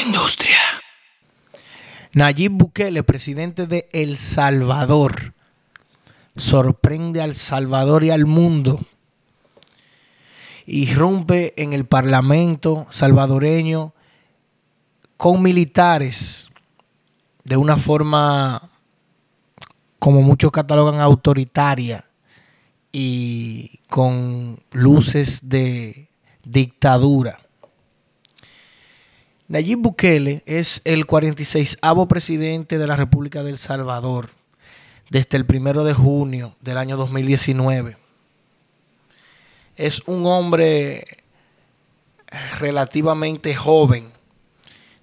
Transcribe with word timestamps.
industria. 0.00 0.58
Nayib 2.12 2.52
Bukele, 2.52 3.02
presidente 3.02 3.66
de 3.66 3.88
El 3.92 4.16
Salvador, 4.16 5.34
sorprende 6.36 7.20
al 7.22 7.34
Salvador 7.34 8.04
y 8.04 8.10
al 8.10 8.26
mundo. 8.26 8.80
Irrumpe 10.66 11.54
en 11.56 11.72
el 11.72 11.84
Parlamento 11.84 12.86
salvadoreño 12.90 13.92
con 15.16 15.42
militares 15.42 16.50
de 17.44 17.56
una 17.56 17.76
forma, 17.76 18.70
como 19.98 20.22
muchos 20.22 20.52
catalogan, 20.52 21.00
autoritaria 21.00 22.04
y 22.92 23.80
con 23.88 24.58
luces 24.72 25.48
de 25.48 26.08
dictadura. 26.44 27.39
Nayib 29.50 29.80
Bukele 29.80 30.44
es 30.46 30.80
el 30.84 31.08
46avo 31.08 32.06
presidente 32.06 32.78
de 32.78 32.86
la 32.86 32.94
República 32.94 33.42
del 33.42 33.58
Salvador 33.58 34.30
desde 35.08 35.36
el 35.36 35.44
primero 35.44 35.82
de 35.82 35.92
junio 35.92 36.54
del 36.60 36.78
año 36.78 36.96
2019. 36.96 37.96
Es 39.74 40.02
un 40.06 40.24
hombre 40.26 41.04
relativamente 42.60 43.56
joven, 43.56 44.12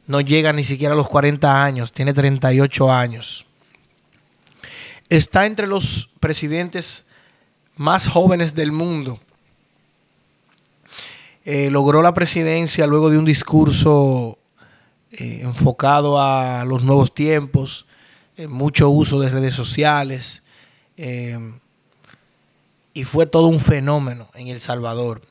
no 0.05 0.22
llega 0.22 0.53
ni 0.53 0.64
siquiera 0.64 0.94
a 0.94 0.98
los 0.98 1.09
40 1.09 1.66
años, 1.66 1.91
tiene 1.91 2.14
38 2.14 2.89
años. 2.89 3.45
Está 5.09 5.45
entre 5.45 5.67
los 5.67 6.09
presidentes 6.22 7.05
más 7.75 8.08
jóvenes 8.08 8.55
del 8.55 8.72
mundo. 8.72 9.20
Eh, 11.50 11.70
logró 11.72 12.02
la 12.02 12.14
presidencia 12.14 12.86
luego 12.88 13.09
de 13.09 13.17
un 13.17 13.23
discurso 13.23 14.37
eh, 15.17 15.41
enfocado 15.41 16.21
a 16.21 16.63
los 16.66 16.84
nuevos 16.84 17.13
tiempos, 17.13 17.86
eh, 18.36 18.47
mucho 18.47 18.89
uso 18.89 19.19
de 19.19 19.30
redes 19.30 19.55
sociales, 19.55 20.44
y 22.94 23.03
fue 23.03 23.27
todo 23.27 23.45
un 23.45 23.59
fenómeno 23.59 24.30
en 24.33 24.47
El 24.47 24.59
Salvador. 24.59 25.22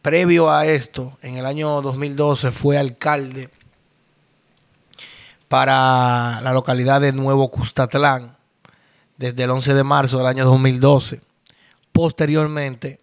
Previo 0.00 0.50
a 0.50 0.64
esto, 0.64 1.18
en 1.20 1.36
el 1.36 1.44
año 1.44 1.82
2012 1.82 2.50
fue 2.50 2.78
alcalde 2.78 3.50
para 5.48 6.40
la 6.40 6.52
localidad 6.52 7.02
de 7.02 7.12
Nuevo 7.12 7.50
Custatlán 7.50 8.36
desde 9.18 9.42
el 9.42 9.50
11 9.50 9.74
de 9.74 9.84
marzo 9.84 10.16
del 10.16 10.28
año 10.28 10.46
2012. 10.46 11.20
Posteriormente, 11.92 13.00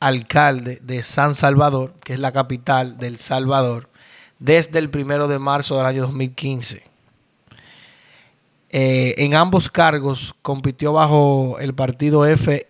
alcalde 0.00 0.80
de 0.82 1.02
San 1.02 1.34
Salvador, 1.34 1.94
que 2.04 2.12
es 2.12 2.18
la 2.18 2.32
capital 2.32 2.98
del 2.98 3.16
Salvador, 3.16 3.88
desde 4.38 4.78
el 4.78 4.90
1 4.94 5.28
de 5.28 5.38
marzo 5.38 5.76
del 5.76 5.86
año 5.86 6.02
2015. 6.02 6.82
Eh, 8.70 9.14
en 9.18 9.34
ambos 9.34 9.70
cargos 9.70 10.34
compitió 10.42 10.92
bajo 10.92 11.56
el 11.58 11.74
partido 11.74 12.26
FMLN. 12.26 12.68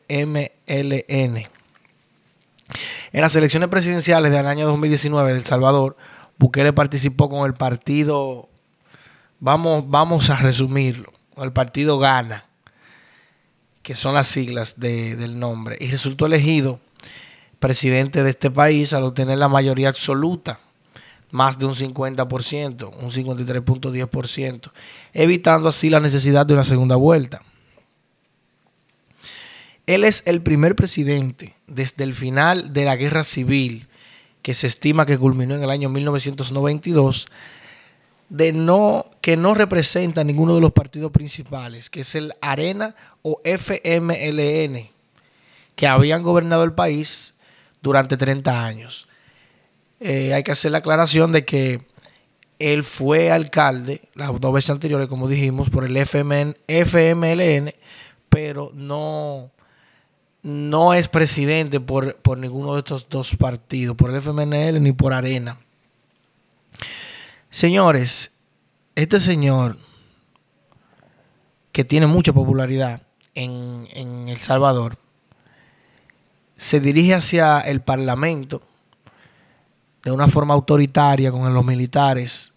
En 3.12 3.20
las 3.20 3.34
elecciones 3.34 3.69
presidenciales 3.69 4.30
del 4.30 4.47
año 4.47 4.66
2019 4.69 5.33
de 5.33 5.38
El 5.38 5.44
Salvador, 5.44 5.97
Bukele 6.38 6.72
participó 6.72 7.28
con 7.28 7.47
el 7.47 7.55
partido, 7.55 8.48
vamos, 9.41 9.84
vamos 9.88 10.30
a 10.30 10.36
resumirlo, 10.36 11.12
el 11.36 11.53
partido 11.53 11.98
Gana, 11.98 12.44
que 13.82 13.94
son 13.97 14.14
las 14.14 14.28
siglas 14.28 14.78
del 14.78 15.38
nombre, 15.38 15.77
y 15.80 15.91
resultó 15.91 16.27
elegido 16.27 16.78
presidente 17.58 18.22
de 18.22 18.30
este 18.30 18.50
país 18.50 18.92
al 18.92 19.05
obtener 19.05 19.38
la 19.38 19.48
mayoría 19.48 19.88
absoluta, 19.88 20.60
más 21.31 21.59
de 21.59 21.67
un 21.67 21.75
50%, 21.75 22.91
un 23.01 23.11
53.10%, 23.11 24.71
evitando 25.12 25.69
así 25.69 25.91
la 25.91 26.01
necesidad 26.01 26.47
de 26.47 26.55
una 26.55 26.65
segunda 26.65 26.97
vuelta. 26.97 27.43
Él 29.87 30.05
es 30.05 30.22
el 30.27 30.43
primer 30.43 30.77
presidente 30.77 31.55
desde 31.67 32.05
el 32.05 32.15
final 32.15 32.72
de 32.72 32.84
la 32.84 32.97
guerra 32.97 33.25
civil, 33.25 33.87
que 34.43 34.55
se 34.55 34.67
estima 34.67 35.06
que 35.06 35.19
culminó 35.19 35.55
en 35.55 35.62
el 35.62 35.71
año 35.71 35.88
1992, 35.88 37.27
de 38.28 38.53
no, 38.53 39.06
que 39.22 39.37
no 39.37 39.55
representa 39.55 40.25
ninguno 40.25 40.55
de 40.55 40.61
los 40.61 40.72
partidos 40.72 41.11
principales, 41.11 41.88
que 41.88 42.03
es 42.03 42.15
el 42.15 42.34
Arena 42.43 42.94
o 43.22 43.41
FMLN, 43.44 44.91
que 45.75 45.87
habían 45.87 46.22
gobernado 46.22 46.65
el 46.65 46.72
país 46.72 47.34
durante 47.81 48.17
30 48.17 48.65
años. 48.65 49.07
Eh, 50.00 50.32
hay 50.34 50.42
que 50.42 50.53
hacer 50.53 50.70
la 50.70 50.78
aclaración 50.78 51.32
de 51.32 51.44
que 51.44 51.81
él 52.59 52.84
fue 52.84 53.31
alcalde 53.31 54.09
las 54.14 54.41
dos 54.41 54.53
veces 54.53 54.70
anteriores, 54.70 55.09
como 55.09 55.28
dijimos, 55.28 55.70
por 55.70 55.84
el 55.84 55.97
FMLN, 55.97 57.75
pero 58.28 58.70
no, 58.75 59.50
no 60.42 60.94
es 60.94 61.08
presidente 61.08 61.81
por, 61.81 62.16
por 62.16 62.38
ninguno 62.38 62.75
de 62.75 62.81
estos 62.81 63.08
dos 63.08 63.37
partidos, 63.37 63.97
por 63.97 64.10
el 64.10 64.16
FMLN 64.16 64.82
ni 64.82 64.92
por 64.92 65.12
Arena. 65.12 65.58
Señores, 67.50 68.32
este 68.94 69.20
señor 69.20 69.78
que 71.72 71.84
tiene 71.84 72.06
mucha 72.06 72.32
popularidad 72.32 73.03
en, 73.34 73.88
en, 73.92 74.28
El 74.28 74.38
Salvador, 74.38 74.98
se 76.56 76.81
dirige 76.81 77.14
hacia 77.14 77.60
el 77.60 77.81
Parlamento 77.81 78.62
de 80.08 80.12
una 80.14 80.26
forma 80.26 80.54
autoritaria 80.54 81.30
con 81.30 81.52
los 81.52 81.64
militares 81.66 82.54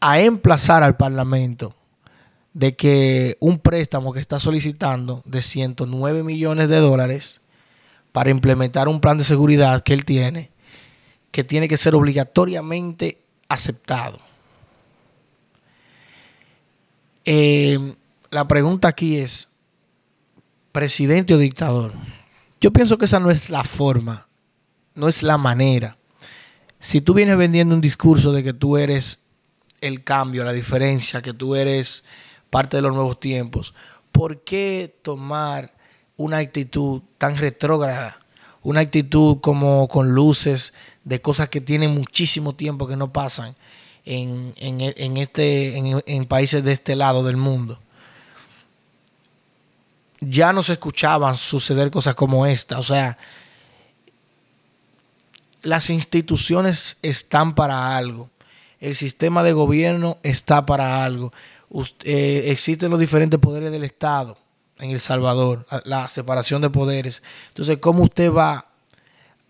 a 0.00 0.20
emplazar 0.20 0.84
al 0.84 0.96
Parlamento 0.96 1.74
de 2.54 2.76
que 2.76 3.36
un 3.40 3.58
préstamo 3.58 4.12
que 4.12 4.20
está 4.20 4.38
solicitando 4.38 5.22
de 5.24 5.42
109 5.42 6.22
millones 6.22 6.68
de 6.68 6.76
dólares 6.76 7.40
para 8.12 8.30
implementar 8.30 8.86
un 8.86 9.00
plan 9.00 9.18
de 9.18 9.24
seguridad 9.24 9.82
que 9.82 9.92
él 9.92 10.04
tiene, 10.04 10.50
que 11.32 11.42
tiene 11.42 11.66
que 11.66 11.76
ser 11.76 11.96
obligatoriamente 11.96 13.20
aceptado. 13.48 14.20
Eh, 17.24 17.96
la 18.30 18.46
pregunta 18.46 18.86
aquí 18.86 19.16
es, 19.16 19.48
presidente 20.70 21.34
o 21.34 21.38
dictador. 21.38 21.92
Yo 22.60 22.72
pienso 22.72 22.98
que 22.98 23.06
esa 23.06 23.18
no 23.18 23.32
es 23.32 23.50
la 23.50 23.64
forma, 23.64 24.28
no 24.94 25.08
es 25.08 25.22
la 25.22 25.38
manera. 25.38 25.96
Si 26.80 27.00
tú 27.00 27.14
vienes 27.14 27.36
vendiendo 27.36 27.74
un 27.74 27.80
discurso 27.80 28.32
de 28.32 28.42
que 28.42 28.52
tú 28.52 28.76
eres 28.76 29.20
el 29.80 30.04
cambio, 30.04 30.44
la 30.44 30.52
diferencia, 30.52 31.22
que 31.22 31.32
tú 31.32 31.54
eres 31.54 32.04
parte 32.50 32.76
de 32.76 32.82
los 32.82 32.94
nuevos 32.94 33.20
tiempos, 33.20 33.74
¿por 34.10 34.42
qué 34.42 34.98
tomar 35.02 35.74
una 36.16 36.38
actitud 36.38 37.02
tan 37.18 37.36
retrógrada? 37.36 38.18
Una 38.62 38.80
actitud 38.80 39.38
como 39.40 39.88
con 39.88 40.10
luces 40.10 40.74
de 41.04 41.20
cosas 41.20 41.48
que 41.48 41.60
tienen 41.60 41.94
muchísimo 41.94 42.54
tiempo 42.54 42.86
que 42.86 42.96
no 42.96 43.12
pasan 43.12 43.56
en, 44.04 45.16
este, 45.16 45.76
en, 45.76 46.24
países 46.26 46.62
de 46.64 46.72
este 46.72 46.96
lado 46.96 47.24
del 47.24 47.36
mundo. 47.36 47.80
Ya 50.20 50.52
no 50.52 50.62
se 50.62 50.74
escuchaban 50.74 51.36
suceder 51.36 51.90
cosas 51.90 52.14
como 52.14 52.46
esta. 52.46 52.78
O 52.78 52.82
sea, 52.82 53.18
las 55.62 55.90
instituciones 55.90 56.98
están 57.02 57.54
para 57.54 57.96
algo. 57.96 58.30
El 58.80 58.96
sistema 58.96 59.42
de 59.42 59.52
gobierno 59.52 60.18
está 60.22 60.66
para 60.66 61.04
algo. 61.04 61.32
Eh, 62.04 62.44
existen 62.46 62.90
los 62.90 63.00
diferentes 63.00 63.38
poderes 63.40 63.72
del 63.72 63.84
Estado 63.84 64.36
en 64.78 64.90
El 64.90 65.00
Salvador, 65.00 65.66
la 65.84 66.08
separación 66.08 66.62
de 66.62 66.70
poderes. 66.70 67.22
Entonces, 67.48 67.78
¿cómo 67.78 68.02
usted 68.02 68.32
va 68.32 68.66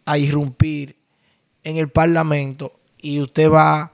a 0.05 0.19
irrumpir 0.19 0.97
en 1.65 1.77
el 1.77 1.89
Parlamento 1.89 2.73
y 3.01 3.21
usted 3.21 3.51
va 3.51 3.93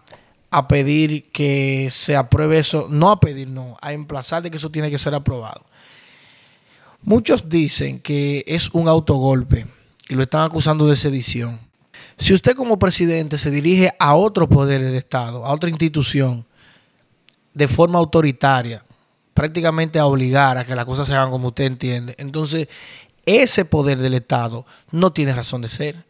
a 0.51 0.69
pedir 0.69 1.31
que 1.31 1.89
se 1.91 2.17
apruebe 2.17 2.59
eso, 2.59 2.87
no 2.89 3.11
a 3.11 3.21
pedir, 3.21 3.49
no, 3.49 3.77
a 3.81 3.93
emplazar 3.93 4.43
de 4.43 4.51
que 4.51 4.57
eso 4.57 4.71
tiene 4.71 4.91
que 4.91 4.99
ser 4.99 5.15
aprobado. 5.15 5.65
Muchos 7.03 7.49
dicen 7.49 8.01
que 8.01 8.45
es 8.47 8.71
un 8.71 8.89
autogolpe 8.89 9.67
y 10.09 10.15
lo 10.15 10.23
están 10.23 10.43
acusando 10.43 10.87
de 10.87 10.97
sedición. 10.97 11.61
Si 12.19 12.35
usted 12.35 12.57
como 12.57 12.79
presidente 12.79 13.39
se 13.39 13.51
dirige 13.51 13.93
a 13.99 14.15
otro 14.15 14.49
poder 14.49 14.83
del 14.83 14.97
Estado, 14.97 15.47
a 15.47 15.53
otra 15.53 15.71
institución, 15.71 16.45
de 17.55 17.69
forma 17.69 17.99
autoritaria, 17.99 18.85
prácticamente 19.35 19.99
a 19.99 20.07
obligar 20.07 20.59
a 20.59 20.65
que 20.65 20.75
las 20.75 20.85
cosas 20.85 21.07
se 21.07 21.15
hagan 21.15 21.31
como 21.31 21.49
usted 21.49 21.65
entiende, 21.65 22.17
entonces 22.19 22.69
ese 23.25 23.65
poder 23.65 23.99
del 23.99 24.15
Estado 24.15 24.67
no 24.91 25.13
tiene 25.13 25.35
razón 25.35 25.63
de 25.63 25.69
ser. 25.69 26.05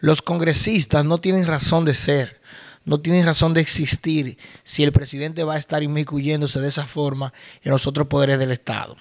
Los 0.00 0.22
congresistas 0.22 1.04
no 1.04 1.18
tienen 1.18 1.46
razón 1.46 1.84
de 1.84 1.92
ser, 1.92 2.40
no 2.84 3.00
tienen 3.00 3.26
razón 3.26 3.52
de 3.52 3.60
existir 3.60 4.38
si 4.62 4.82
el 4.82 4.92
presidente 4.92 5.44
va 5.44 5.54
a 5.54 5.58
estar 5.58 5.82
inmiscuyéndose 5.82 6.60
de 6.60 6.68
esa 6.68 6.86
forma 6.86 7.34
en 7.62 7.72
los 7.72 7.86
otros 7.86 8.06
poderes 8.06 8.38
del 8.38 8.52
Estado, 8.52 8.96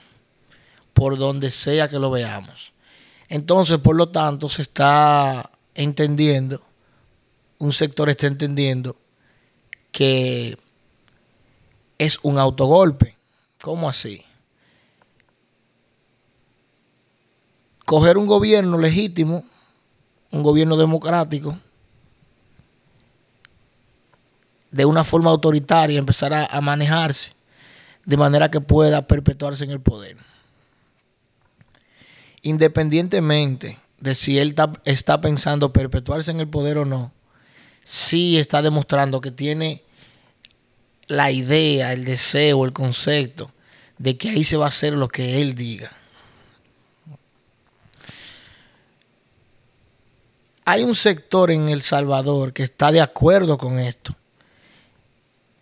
por 0.94 1.18
donde 1.18 1.51
sea 1.51 1.88
que 1.88 2.00
lo 2.00 2.12
veamos. 2.12 2.74
Entonces, 3.29 3.77
por 3.77 3.95
lo 3.95 4.09
tanto, 4.09 4.50
se 4.50 4.62
está 4.62 5.51
entendiendo 5.77 6.62
un 7.59 7.71
sector 7.71 8.09
está 8.09 8.27
entendiendo 8.27 8.95
que 9.91 10.57
es 11.97 12.19
un 12.21 12.38
autogolpe. 12.38 13.18
¿Cómo 13.62 13.89
así? 13.89 14.24
Coger 17.85 18.18
un 18.18 18.27
gobierno 18.27 18.77
legítimo, 18.77 19.44
un 20.31 20.44
gobierno 20.44 20.75
democrático, 20.75 21.57
de 24.71 24.85
una 24.85 25.03
forma 25.03 25.31
autoritaria, 25.31 25.97
empezar 25.97 26.33
a, 26.33 26.62
manejarse 26.62 27.31
de 28.06 28.18
manera 28.18 28.51
que 28.51 28.62
pueda 28.62 29.07
perpetuarse 29.07 29.63
en 29.63 29.71
el 29.71 29.79
poder. 29.79 30.18
Independientemente 32.41 33.79
de 33.99 34.15
si 34.15 34.39
él 34.39 34.55
está 34.85 35.21
pensando 35.21 35.73
perpetuarse 35.73 36.31
en 36.31 36.39
el 36.39 36.47
poder 36.47 36.77
o 36.77 36.85
no, 36.85 37.11
sí 37.83 38.38
está 38.38 38.61
demostrando 38.61 39.21
que 39.21 39.31
tiene 39.31 39.83
la 41.07 41.31
idea, 41.31 41.94
el 41.94 42.05
deseo, 42.05 42.65
el 42.65 42.73
concepto 42.73 43.51
de 43.97 44.17
que 44.17 44.29
ahí 44.29 44.44
se 44.44 44.57
va 44.57 44.65
a 44.65 44.69
hacer 44.69 44.94
lo 44.94 45.07
que 45.07 45.41
él 45.41 45.55
diga. 45.55 45.91
Hay 50.65 50.83
un 50.83 50.95
sector 50.95 51.50
en 51.50 51.69
El 51.69 51.81
Salvador 51.81 52.51
que 52.51 52.63
está 52.63 52.91
de 52.91 53.00
acuerdo 53.00 53.57
con 53.57 53.79
esto, 53.79 54.15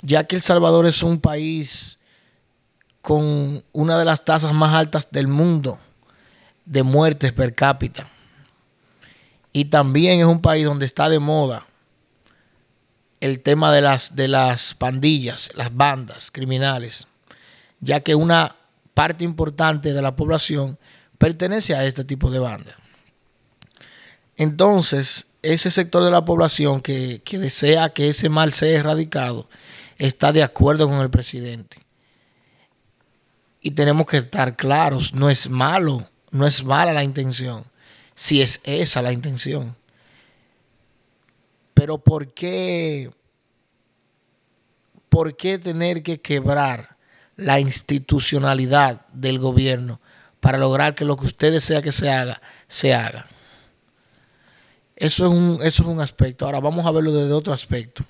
ya 0.01 0.23
que 0.23 0.35
El 0.35 0.41
Salvador 0.41 0.87
es 0.87 1.03
un 1.03 1.21
país 1.21 1.99
con 3.03 3.63
una 3.71 3.99
de 3.99 4.05
las 4.05 4.25
tasas 4.25 4.51
más 4.51 4.73
altas 4.73 5.09
del 5.11 5.27
mundo 5.27 5.79
de 6.65 6.81
muertes 6.81 7.31
per 7.33 7.53
cápita. 7.53 8.09
Y 9.55 9.63
también 9.63 10.19
es 10.19 10.25
un 10.25 10.41
país 10.41 10.65
donde 10.65 10.85
está 10.85 11.07
de 11.07 11.19
moda 11.19 11.65
el 13.21 13.39
tema 13.39 13.71
de 13.71 13.79
las, 13.79 14.13
de 14.13 14.27
las 14.27 14.73
pandillas, 14.73 15.49
las 15.55 15.73
bandas 15.73 16.29
criminales, 16.29 17.07
ya 17.79 18.01
que 18.01 18.15
una 18.15 18.57
parte 18.93 19.23
importante 19.23 19.93
de 19.93 20.01
la 20.01 20.13
población 20.13 20.77
pertenece 21.17 21.73
a 21.73 21.85
este 21.85 22.03
tipo 22.03 22.29
de 22.29 22.39
bandas. 22.39 22.75
Entonces, 24.35 25.27
ese 25.41 25.71
sector 25.71 26.03
de 26.03 26.11
la 26.11 26.25
población 26.25 26.81
que, 26.81 27.21
que 27.23 27.39
desea 27.39 27.93
que 27.93 28.09
ese 28.09 28.27
mal 28.27 28.51
sea 28.51 28.77
erradicado 28.77 29.47
está 29.97 30.33
de 30.33 30.43
acuerdo 30.43 30.89
con 30.89 30.99
el 30.99 31.09
presidente. 31.09 31.77
Y 33.61 33.71
tenemos 33.71 34.05
que 34.05 34.17
estar 34.17 34.57
claros, 34.57 35.13
no 35.13 35.29
es 35.29 35.49
malo, 35.49 36.09
no 36.31 36.45
es 36.45 36.61
mala 36.65 36.91
la 36.91 37.05
intención, 37.05 37.63
si 38.15 38.41
es 38.41 38.61
esa 38.63 39.01
la 39.01 39.11
intención. 39.11 39.75
Pero 41.73 41.97
¿por 41.97 42.33
qué, 42.33 43.11
¿por 45.09 45.35
qué 45.35 45.59
tener 45.59 46.01
que 46.01 46.21
quebrar 46.21 46.95
la 47.35 47.59
institucionalidad 47.59 49.05
del 49.11 49.39
gobierno 49.39 49.99
para 50.39 50.57
lograr 50.57 50.95
que 50.95 51.03
lo 51.03 51.17
que 51.17 51.25
usted 51.25 51.51
desea 51.51 51.81
que 51.81 51.91
se 51.91 52.09
haga, 52.09 52.41
se 52.67 52.93
haga? 52.93 53.27
Eso 54.95 55.25
es 55.25 55.31
un, 55.31 55.59
eso 55.61 55.83
es 55.83 55.89
un 55.89 55.99
aspecto. 55.99 56.45
Ahora 56.45 56.61
vamos 56.61 56.85
a 56.85 56.91
verlo 56.91 57.11
desde 57.11 57.33
otro 57.33 57.53
aspecto. 57.53 58.05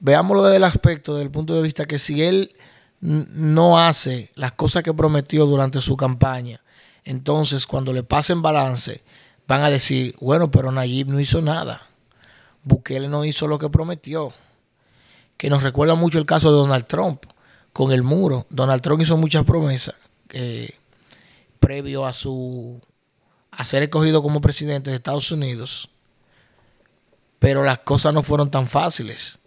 Veámoslo 0.00 0.44
desde 0.44 0.56
el 0.56 0.64
aspecto, 0.64 1.12
desde 1.14 1.26
el 1.26 1.30
punto 1.30 1.54
de 1.54 1.62
vista 1.62 1.84
que 1.84 1.98
si 1.98 2.22
él 2.22 2.56
no 3.00 3.78
hace 3.78 4.30
las 4.34 4.52
cosas 4.52 4.82
que 4.82 4.94
prometió 4.94 5.44
durante 5.44 5.80
su 5.82 5.96
campaña, 5.96 6.61
entonces 7.04 7.66
cuando 7.66 7.92
le 7.92 8.02
pasen 8.02 8.42
balance, 8.42 9.02
van 9.48 9.62
a 9.62 9.70
decir, 9.70 10.14
bueno, 10.20 10.50
pero 10.50 10.70
Nayib 10.70 11.08
no 11.08 11.20
hizo 11.20 11.42
nada. 11.42 11.88
Bukele 12.64 13.08
no 13.08 13.24
hizo 13.24 13.46
lo 13.48 13.58
que 13.58 13.68
prometió. 13.68 14.32
Que 15.36 15.50
nos 15.50 15.62
recuerda 15.62 15.94
mucho 15.94 16.18
el 16.18 16.26
caso 16.26 16.52
de 16.52 16.58
Donald 16.58 16.86
Trump 16.86 17.24
con 17.72 17.92
el 17.92 18.02
muro. 18.02 18.46
Donald 18.50 18.82
Trump 18.82 19.02
hizo 19.02 19.16
muchas 19.16 19.44
promesas 19.44 19.96
eh, 20.30 20.76
previo 21.58 22.06
a 22.06 22.12
su 22.12 22.80
a 23.50 23.66
ser 23.66 23.82
escogido 23.82 24.22
como 24.22 24.40
presidente 24.40 24.90
de 24.90 24.96
Estados 24.96 25.30
Unidos. 25.30 25.90
Pero 27.38 27.64
las 27.64 27.80
cosas 27.80 28.14
no 28.14 28.22
fueron 28.22 28.50
tan 28.50 28.66
fáciles. 28.66 29.38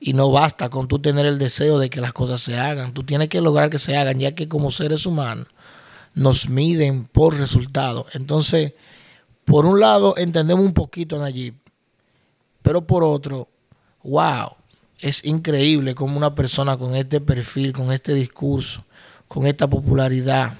Y 0.00 0.12
no 0.12 0.30
basta 0.32 0.68
con 0.68 0.88
tú 0.88 0.98
tener 0.98 1.24
el 1.24 1.38
deseo 1.38 1.78
de 1.78 1.88
que 1.88 2.00
las 2.00 2.12
cosas 2.12 2.40
se 2.40 2.58
hagan. 2.58 2.92
Tú 2.92 3.04
tienes 3.04 3.28
que 3.28 3.40
lograr 3.40 3.70
que 3.70 3.78
se 3.78 3.96
hagan, 3.96 4.18
ya 4.18 4.32
que 4.32 4.48
como 4.48 4.70
seres 4.70 5.06
humanos 5.06 5.46
nos 6.14 6.48
miden 6.48 7.04
por 7.04 7.36
resultados. 7.38 8.06
Entonces, 8.14 8.72
por 9.44 9.66
un 9.66 9.80
lado, 9.80 10.16
entendemos 10.16 10.64
un 10.64 10.74
poquito 10.74 11.16
a 11.16 11.20
Nayib, 11.20 11.54
pero 12.62 12.86
por 12.86 13.02
otro, 13.02 13.48
wow, 14.02 14.52
es 15.00 15.24
increíble 15.24 15.94
como 15.94 16.16
una 16.16 16.34
persona 16.34 16.76
con 16.76 16.94
este 16.94 17.20
perfil, 17.20 17.72
con 17.72 17.92
este 17.92 18.14
discurso, 18.14 18.84
con 19.26 19.46
esta 19.46 19.68
popularidad, 19.68 20.56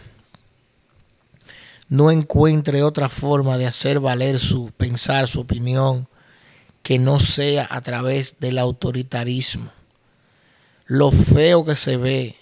no 1.92 2.10
encuentre 2.10 2.82
otra 2.82 3.10
forma 3.10 3.58
de 3.58 3.66
hacer 3.66 4.00
valer 4.00 4.40
su 4.40 4.70
pensar, 4.76 5.28
su 5.28 5.40
opinión, 5.40 6.08
que 6.82 6.98
no 6.98 7.20
sea 7.20 7.66
a 7.70 7.82
través 7.82 8.40
del 8.40 8.58
autoritarismo. 8.58 9.70
Lo 10.86 11.12
feo 11.12 11.66
que 11.66 11.76
se 11.76 11.98
ve 11.98 12.36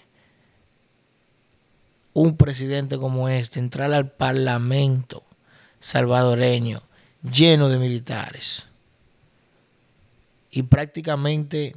un 2.13 2.37
presidente 2.37 2.97
como 2.97 3.29
este 3.29 3.59
entrar 3.59 3.93
al 3.93 4.11
parlamento 4.11 5.23
salvadoreño 5.79 6.81
lleno 7.23 7.69
de 7.69 7.77
militares 7.77 8.67
y 10.51 10.63
prácticamente 10.63 11.75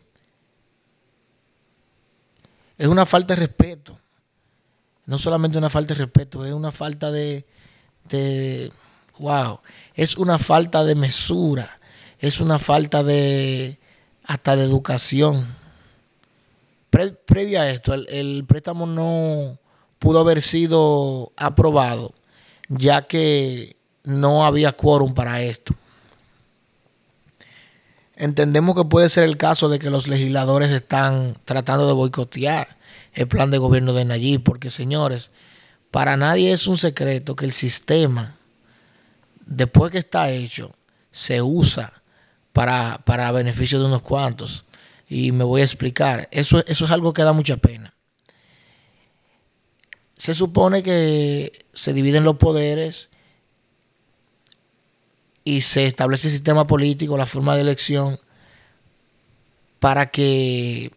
es 2.76 2.88
una 2.88 3.06
falta 3.06 3.34
de 3.34 3.40
respeto. 3.40 3.98
No 5.06 5.19
solamente 5.19 5.58
una 5.58 5.70
falta 5.70 5.94
de 5.94 6.00
respeto, 6.00 6.44
es 6.44 6.52
una 6.52 6.72
falta 6.72 7.10
de, 7.10 7.44
wow, 9.19 9.60
es 9.94 10.16
una 10.16 10.38
falta 10.38 10.82
de 10.82 10.94
mesura, 10.94 11.78
es 12.19 12.40
una 12.40 12.58
falta 12.58 13.02
de 13.04 13.78
hasta 14.25 14.56
de 14.56 14.64
educación. 14.64 15.46
previa 17.26 17.62
a 17.62 17.70
esto, 17.70 17.94
el 17.94 18.44
préstamo 18.46 18.86
no 18.86 19.58
pudo 20.04 20.20
haber 20.20 20.42
sido 20.42 21.32
aprobado, 21.34 22.12
ya 22.68 23.06
que 23.06 23.74
no 24.02 24.44
había 24.44 24.72
quórum 24.72 25.14
para 25.14 25.40
esto. 25.40 25.74
Entendemos 28.14 28.76
que 28.76 28.84
puede 28.84 29.08
ser 29.08 29.24
el 29.24 29.38
caso 29.38 29.70
de 29.70 29.79
que 29.79 29.88
los 29.88 30.06
legisladores 30.06 30.70
están 30.72 31.38
tratando 31.46 31.86
de 31.86 31.94
boicotear 31.94 32.76
el 33.14 33.26
plan 33.29 33.50
de 33.50 33.56
gobierno 33.56 33.94
de 33.94 34.05
Nayib, 34.05 34.43
porque 34.43 34.69
señores, 34.69 35.31
para 35.90 36.19
nadie 36.19 36.52
es 36.52 36.67
un 36.67 36.76
secreto 36.76 37.34
que 37.34 37.46
el 37.46 37.52
sistema, 37.52 38.36
después 39.46 39.90
que 39.90 39.98
está 39.98 40.29
hecho, 40.29 40.72
se 41.12 41.40
usa 41.40 41.94
para, 42.52 43.00
para 43.06 43.32
beneficio 43.32 43.81
de 43.81 43.86
unos 43.86 44.02
cuantos. 44.02 44.67
Y 45.08 45.32
me 45.32 45.44
voy 45.44 45.62
a 45.62 45.64
explicar. 45.64 46.29
Eso, 46.31 46.62
eso 46.67 46.84
es 46.84 46.90
algo 46.90 47.14
que 47.14 47.22
da 47.22 47.32
mucha 47.32 47.56
pena 47.56 47.94
se 50.16 50.34
supone 50.34 50.82
que 50.82 51.66
se 51.72 51.92
dividen 51.92 52.24
los 52.24 52.36
poderes 52.36 53.08
y 55.44 55.60
se 55.60 55.86
establece 55.86 56.28
el 56.28 56.32
sistema 56.32 56.66
político, 56.66 57.16
la 57.16 57.26
forma 57.26 57.54
de 57.54 57.62
elección, 57.62 58.18
para 59.78 60.10
que 60.10 60.90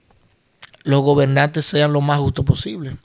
los 0.83 1.01
gobernantes 1.01 1.65
sean 1.65 1.91
lo 1.91 2.01
más 2.01 2.19
justos 2.19 2.45
posible. 2.45 2.97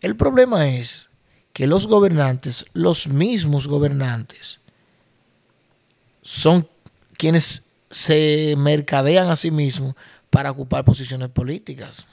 El 0.00 0.16
problema 0.16 0.68
es 0.68 1.08
que 1.52 1.66
los 1.66 1.86
gobernantes, 1.86 2.66
los 2.74 3.08
mismos 3.08 3.68
gobernantes, 3.68 4.60
son 6.22 6.68
quienes 7.16 7.64
se 7.90 8.54
mercadean 8.58 9.30
a 9.30 9.36
sí 9.36 9.50
mismos 9.50 9.94
para 10.30 10.50
ocupar 10.50 10.84
posiciones 10.84 11.28
políticas. 11.28 12.06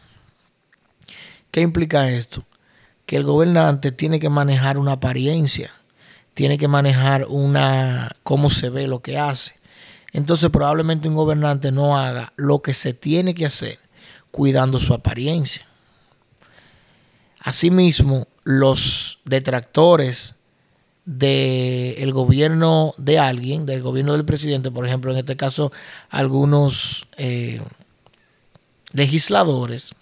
¿Qué 1.52 1.62
implica 1.62 2.10
esto? 2.10 2.46
Que 3.10 3.18
el 3.18 3.24
gobernante 3.24 3.92
tiene 3.92 4.20
que 4.20 4.30
manejar 4.30 4.78
una 4.78 4.92
apariencia, 4.92 5.72
tiene 6.36 6.60
que 6.60 6.68
manejar 6.68 7.26
una 7.28 8.16
cómo 8.22 8.52
se 8.52 8.70
ve 8.70 8.86
lo 8.86 9.02
que 9.02 9.18
hace. 9.18 9.54
Entonces 10.14 10.52
probablemente 10.52 11.08
un 11.08 11.16
gobernante 11.16 11.72
no 11.72 11.98
haga 11.98 12.34
lo 12.36 12.62
que 12.62 12.76
se 12.76 12.94
tiene 12.94 13.34
que 13.34 13.48
hacer 13.48 13.80
cuidando 14.30 14.80
su 14.80 14.94
apariencia. 14.94 15.66
Asimismo, 17.40 18.28
los 18.44 19.18
detractores 19.26 20.36
del 21.04 22.14
gobierno 22.14 22.94
de 23.00 23.18
alguien, 23.18 23.66
del 23.66 23.82
gobierno 23.82 24.14
del 24.14 24.26
presidente, 24.26 24.70
por 24.70 24.86
ejemplo, 24.86 25.12
en 25.12 25.18
este 25.18 25.36
caso 25.36 25.72
algunos 26.12 27.08
eh, 27.18 27.60
legisladores, 28.94 29.96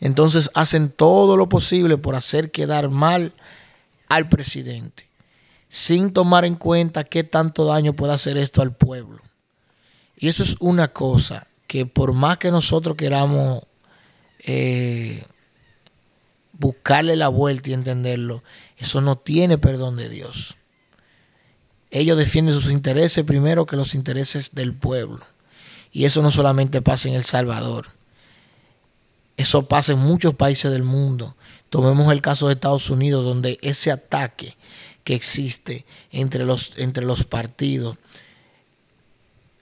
entonces 0.00 0.50
hacen 0.54 0.90
todo 0.90 1.36
lo 1.36 1.48
posible 1.48 1.98
por 1.98 2.14
hacer 2.14 2.50
quedar 2.50 2.88
mal 2.90 3.32
al 4.08 4.28
presidente. 4.28 5.04
sin 5.68 6.12
tomar 6.12 6.44
en 6.44 6.54
cuenta 6.54 7.04
qué 7.04 7.24
tanto 7.24 7.66
daño 7.66 7.92
puede 7.92 8.12
hacer 8.12 8.38
esto 8.38 8.62
al 8.62 8.74
pueblo. 8.74 9.20
Y 10.16 10.28
eso 10.28 10.42
es 10.42 10.56
una 10.60 10.92
cosa 10.92 11.48
que 11.66 11.84
por 11.84 12.14
más 12.14 12.38
que 12.38 12.50
nosotros 12.50 12.96
queramos 12.96 13.64
eh, 14.40 15.24
buscarle 16.52 17.16
la 17.16 17.28
vuelta 17.28 17.70
y 17.70 17.72
entenderlo, 17.74 18.42
eso 18.78 19.00
no 19.00 19.16
tiene 19.16 19.58
perdón 19.58 19.96
de 19.96 20.08
Dios. 20.08 20.56
Ellos 21.90 22.16
defienden 22.16 22.54
sus 22.54 22.70
intereses 22.70 23.24
primero 23.24 23.66
que 23.66 23.76
los 23.76 23.94
intereses 23.94 24.54
del 24.54 24.72
pueblo. 24.72 25.24
Y 25.92 26.04
eso 26.04 26.22
no 26.22 26.30
solamente 26.30 26.82
pasa 26.82 27.08
en 27.08 27.14
El 27.14 27.24
Salvador. 27.24 27.88
Eso 29.36 29.66
pasa 29.66 29.92
en 29.92 29.98
muchos 29.98 30.34
países 30.34 30.72
del 30.72 30.82
mundo. 30.82 31.34
Tomemos 31.68 32.12
el 32.12 32.22
caso 32.22 32.46
de 32.46 32.54
Estados 32.54 32.90
Unidos, 32.90 33.24
donde 33.24 33.58
ese 33.62 33.90
ataque 33.90 34.56
que 35.04 35.14
existe 35.14 35.84
entre 36.10 36.44
los, 36.44 36.72
entre 36.78 37.04
los 37.04 37.24
partidos. 37.24 37.96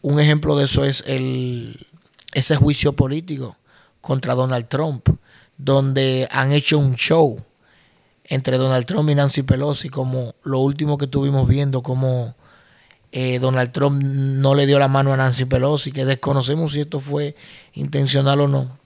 Un 0.01 0.21
ejemplo 0.21 0.57
de 0.57 0.65
eso 0.65 0.85
es 0.85 1.05
el, 1.07 1.87
ese 2.33 2.57
juicio 2.57 2.95
político 2.95 3.57
contra 4.01 4.35
Donald 4.35 4.69
Trump, 4.69 5.09
donde 5.57 6.29
han 6.31 6.53
hecho 6.53 6.79
un 6.79 6.95
show 6.95 7.43
entre 8.25 8.59
Donald 8.59 8.87
Trump 8.87 9.09
y 9.11 9.15
Nancy 9.15 9.43
Pelosi, 9.43 9.89
como 9.89 10.35
lo 10.43 10.61
último 10.61 10.99
que 10.99 11.07
estuvimos 11.07 11.47
viendo, 11.47 11.83
como 11.83 12.35
eh, 13.13 13.39
Donald 13.39 13.71
Trump 13.71 14.03
no 14.03 14.55
le 14.55 14.67
dio 14.67 14.79
la 14.79 14.89
mano 14.89 15.13
a 15.13 15.17
Nancy 15.17 15.45
Pelosi, 15.45 15.93
que 15.93 16.05
desconocemos 16.05 16.73
si 16.73 16.81
esto 16.81 17.01
fue 17.01 17.37
intencional 17.75 18.41
o 18.41 18.49
no. 18.49 18.84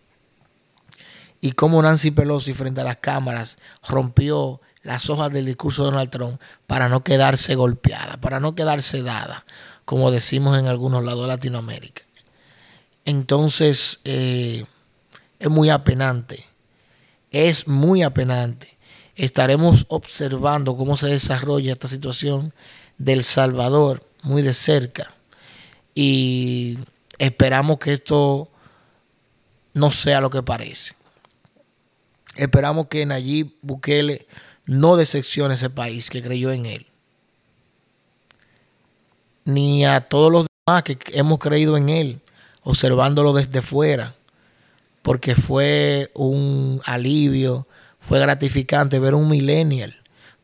Y 1.40 1.52
cómo 1.52 1.80
Nancy 1.82 2.10
Pelosi 2.10 2.52
frente 2.52 2.80
a 2.80 2.84
las 2.84 2.96
cámaras 2.96 3.58
rompió 3.86 4.60
las 4.82 5.08
hojas 5.10 5.32
del 5.32 5.46
discurso 5.46 5.84
de 5.84 5.90
Donald 5.90 6.10
Trump 6.10 6.40
para 6.66 6.88
no 6.88 7.04
quedarse 7.04 7.54
golpeada, 7.54 8.16
para 8.16 8.40
no 8.40 8.54
quedarse 8.54 9.02
dada, 9.02 9.44
como 9.84 10.10
decimos 10.10 10.58
en 10.58 10.66
algunos 10.66 11.04
lados 11.04 11.22
de 11.22 11.28
Latinoamérica. 11.28 12.02
Entonces, 13.04 14.00
eh, 14.04 14.64
es 15.38 15.48
muy 15.48 15.70
apenante, 15.70 16.46
es 17.30 17.68
muy 17.68 18.02
apenante 18.02 18.78
estaremos 19.18 19.84
observando 19.88 20.76
cómo 20.76 20.96
se 20.96 21.08
desarrolla 21.08 21.72
esta 21.72 21.88
situación 21.88 22.54
del 22.98 23.24
Salvador 23.24 24.02
muy 24.22 24.42
de 24.42 24.54
cerca 24.54 25.12
y 25.94 26.78
esperamos 27.18 27.80
que 27.80 27.94
esto 27.94 28.48
no 29.74 29.90
sea 29.90 30.20
lo 30.20 30.30
que 30.30 30.42
parece. 30.42 30.94
Esperamos 32.38 32.86
que 32.86 33.04
Nayib 33.04 33.52
Bukele 33.60 34.26
no 34.64 34.96
decepcione 34.96 35.54
ese 35.54 35.68
país 35.68 36.08
que 36.08 36.22
creyó 36.22 36.50
en 36.52 36.64
él. 36.64 36.86
Ni 39.44 39.84
a 39.84 40.00
todos 40.00 40.32
los 40.32 40.46
demás 40.66 40.82
que 40.84 40.98
hemos 41.12 41.38
creído 41.38 41.76
en 41.76 41.90
él, 41.90 42.20
observándolo 42.62 43.34
desde 43.34 43.60
fuera, 43.60 44.14
porque 45.02 45.34
fue 45.34 46.10
un 46.14 46.80
alivio 46.86 47.66
fue 48.00 48.20
gratificante 48.20 48.98
ver 48.98 49.14
un 49.14 49.28
millennial 49.28 49.94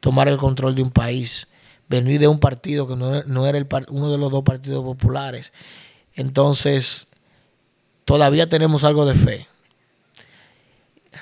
tomar 0.00 0.28
el 0.28 0.36
control 0.36 0.74
de 0.74 0.82
un 0.82 0.90
país, 0.90 1.48
venir 1.88 2.20
de 2.20 2.28
un 2.28 2.38
partido 2.38 2.86
que 2.86 2.94
no, 2.94 3.46
era 3.46 3.56
el, 3.56 3.66
uno 3.88 4.10
de 4.10 4.18
los 4.18 4.30
dos 4.30 4.44
partidos 4.44 4.84
populares. 4.84 5.50
Entonces, 6.14 7.06
todavía 8.04 8.46
tenemos 8.46 8.84
algo 8.84 9.06
de 9.06 9.14
fe. 9.14 9.48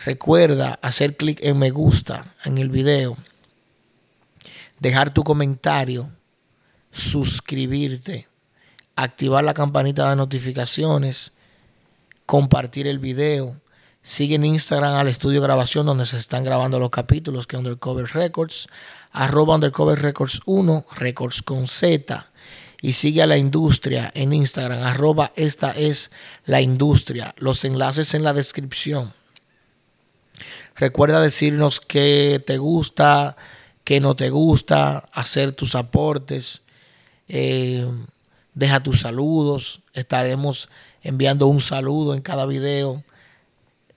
Recuerda 0.05 0.79
hacer 0.83 1.17
clic 1.17 1.39
en 1.43 1.59
me 1.59 1.71
gusta 1.71 2.35
en 2.45 2.59
el 2.59 2.69
video, 2.71 3.17
dejar 4.81 5.13
tu 5.15 5.23
comentario, 5.23 6.11
suscribirte, 6.91 8.27
activar 8.97 9.45
la 9.45 9.55
campanita 9.55 10.11
de 10.11 10.17
notificaciones, 10.17 11.33
compartir 12.27 12.87
el 12.87 12.99
video 12.99 13.63
Sigue 14.05 14.35
en 14.35 14.45
Instagram 14.45 14.95
al 14.95 15.07
estudio 15.07 15.41
grabación 15.41 15.87
donde 15.87 16.07
se 16.07 16.17
están 16.17 16.43
grabando 16.43 16.81
los 16.81 16.91
capítulos 16.91 17.47
que 17.47 17.57
Undercover 17.57 18.07
Records, 18.07 18.67
arroba 19.13 19.55
Undercover 19.55 20.03
Records 20.03 20.41
1, 20.45 20.87
Records 20.97 21.41
con 21.41 21.69
Z. 21.69 22.27
Y 22.81 22.95
sigue 22.95 23.23
a 23.23 23.29
la 23.29 23.39
industria 23.39 24.11
en 24.17 24.33
Instagram, 24.33 24.83
arroba 24.83 25.33
esta 25.37 25.71
es 25.71 26.11
la 26.47 26.61
industria. 26.61 27.33
Los 27.39 27.65
enlaces 27.65 28.15
en 28.15 28.25
la 28.25 28.33
descripción. 28.33 29.13
Recuerda 30.83 31.21
decirnos 31.21 31.81
qué 31.81 32.43
te 32.45 32.59
gusta, 32.59 33.37
qué 33.85 34.01
no 34.01 34.17
te 34.17 34.31
gusta, 34.31 35.09
hacer 35.13 35.53
tus 35.53 35.77
aportes. 35.77 36.63
Eh, 37.29 37.89
deja 38.53 38.83
tus 38.83 39.03
saludos. 39.03 39.83
Estaremos 39.93 40.69
enviando 41.05 41.47
un 41.47 41.61
saludo 41.61 42.15
en 42.15 42.21
cada 42.21 42.47
video 42.47 43.05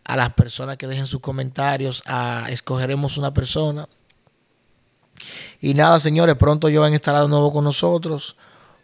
a 0.03 0.15
las 0.15 0.33
personas 0.33 0.77
que 0.77 0.85
dejen 0.85 1.07
sus 1.07 1.21
comentarios, 1.21 2.03
a, 2.05 2.45
escogeremos 2.49 3.17
una 3.17 3.33
persona. 3.33 3.89
Y 5.61 5.73
nada, 5.73 5.99
señores, 5.99 6.35
pronto 6.35 6.69
yo 6.69 6.81
van 6.81 6.93
a 6.93 6.97
estar 6.97 7.19
de 7.19 7.27
nuevo 7.27 7.51
con 7.51 7.63
nosotros. 7.63 8.35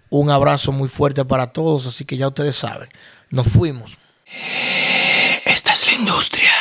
Un 0.09 0.31
abrazo 0.31 0.71
muy 0.71 0.89
fuerte 0.89 1.23
para 1.23 1.53
todos, 1.53 1.85
así 1.85 2.03
que 2.05 2.17
ya 2.17 2.29
ustedes 2.29 2.55
saben, 2.55 2.89
nos 3.29 3.47
fuimos. 3.47 3.99
Esta 5.45 5.73
es 5.73 5.85
la 5.85 5.93
industria. 5.93 6.60